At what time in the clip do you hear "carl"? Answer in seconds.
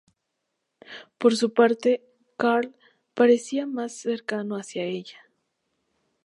2.35-2.73